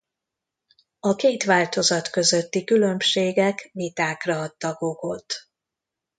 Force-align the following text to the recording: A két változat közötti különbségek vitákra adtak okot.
A 0.99 1.15
két 1.15 1.43
változat 1.43 2.09
közötti 2.09 2.63
különbségek 2.63 3.69
vitákra 3.73 4.41
adtak 4.41 4.81
okot. 4.81 5.25